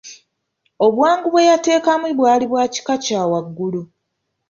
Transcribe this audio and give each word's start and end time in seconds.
Obwangu 0.85 1.27
bwe 1.31 1.47
yateekamu 1.49 2.07
bwali 2.17 2.45
bwa 2.51 2.63
kika 2.73 2.95
kya 3.03 3.21
waggulu. 3.31 3.81